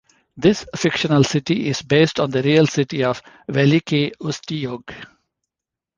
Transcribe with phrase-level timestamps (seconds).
[0.35, 4.91] This fictional city is based on the real city of Veliky Ustyug.